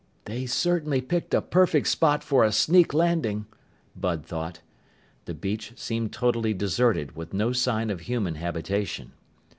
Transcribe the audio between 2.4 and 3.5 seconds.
a sneak landing!"